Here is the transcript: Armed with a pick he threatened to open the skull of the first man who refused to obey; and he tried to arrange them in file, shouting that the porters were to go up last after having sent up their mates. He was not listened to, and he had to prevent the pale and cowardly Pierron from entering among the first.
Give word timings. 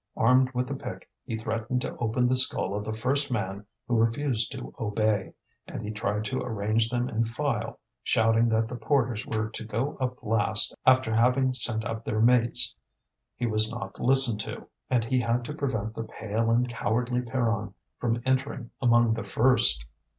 Armed 0.17 0.49
with 0.55 0.67
a 0.71 0.73
pick 0.73 1.07
he 1.25 1.37
threatened 1.37 1.79
to 1.81 1.95
open 1.97 2.27
the 2.27 2.35
skull 2.35 2.73
of 2.73 2.83
the 2.83 2.91
first 2.91 3.29
man 3.31 3.67
who 3.87 3.95
refused 3.95 4.51
to 4.51 4.73
obey; 4.79 5.31
and 5.67 5.83
he 5.83 5.91
tried 5.91 6.25
to 6.25 6.41
arrange 6.41 6.89
them 6.89 7.07
in 7.07 7.23
file, 7.23 7.77
shouting 8.01 8.49
that 8.49 8.67
the 8.67 8.75
porters 8.75 9.27
were 9.27 9.47
to 9.51 9.63
go 9.63 9.97
up 9.97 10.17
last 10.23 10.73
after 10.87 11.13
having 11.13 11.53
sent 11.53 11.85
up 11.85 12.03
their 12.03 12.19
mates. 12.19 12.75
He 13.35 13.45
was 13.45 13.71
not 13.71 14.01
listened 14.01 14.39
to, 14.39 14.67
and 14.89 15.05
he 15.05 15.19
had 15.19 15.45
to 15.45 15.53
prevent 15.53 15.93
the 15.93 16.01
pale 16.05 16.49
and 16.49 16.67
cowardly 16.67 17.21
Pierron 17.21 17.75
from 17.99 18.23
entering 18.25 18.71
among 18.81 19.13
the 19.13 19.23
first. 19.23 19.85